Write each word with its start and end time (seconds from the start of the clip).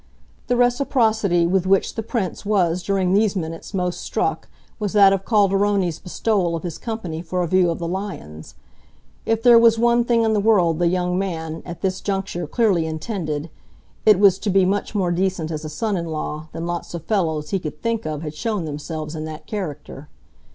The 0.47 0.57
reciprocity 0.57 1.45
with 1.45 1.67
which 1.67 1.93
the 1.93 2.01
Prince 2.01 2.43
was 2.43 2.81
during 2.81 3.13
these 3.13 3.35
minutes 3.35 3.71
most 3.71 4.01
struck 4.01 4.47
was 4.79 4.93
that 4.93 5.13
of 5.13 5.25
Calderoni's 5.25 5.99
bestowal 5.99 6.55
of 6.55 6.63
his 6.63 6.79
company 6.79 7.21
for 7.21 7.43
a 7.43 7.47
view 7.47 7.69
of 7.69 7.77
the 7.77 7.87
lions. 7.87 8.55
If 9.27 9.43
there 9.43 9.59
was 9.59 9.77
one 9.77 10.03
thing 10.03 10.23
in 10.23 10.33
the 10.33 10.39
world 10.39 10.79
the 10.79 10.87
young 10.87 11.19
man, 11.19 11.61
at 11.67 11.81
this 11.81 12.01
juncture, 12.01 12.47
clearly 12.47 12.87
intended, 12.87 13.51
it 14.03 14.17
was 14.17 14.39
to 14.39 14.49
be 14.49 14.65
much 14.65 14.95
more 14.95 15.11
decent 15.11 15.51
as 15.51 15.63
a 15.63 15.69
son 15.69 15.95
in 15.95 16.07
law 16.07 16.47
than 16.51 16.65
lots 16.65 16.95
of 16.95 17.05
fellows 17.05 17.51
he 17.51 17.59
could 17.59 17.79
think 17.83 18.07
of 18.07 18.23
had 18.23 18.33
shown 18.33 18.65
themselves 18.65 19.15
in 19.15 19.25
that 19.25 19.45
character. 19.45 20.09